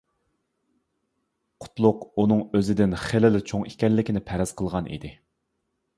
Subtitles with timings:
[1.65, 5.17] قۇتلۇق ئۇنىڭ ئۆزىدىن خېلىلا چوڭ ئىكەنلىكىنى پەرەز قىلغان ئىدى.